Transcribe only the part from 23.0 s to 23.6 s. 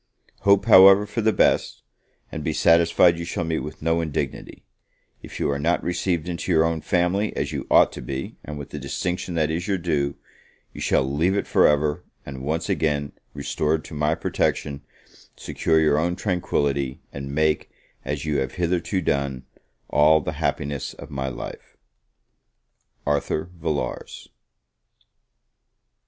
ARTHUR